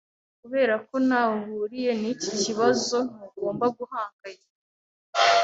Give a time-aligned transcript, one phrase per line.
[0.41, 4.49] Kubera ko ntaho uhuriye niki kibazo, ntugomba guhangayika.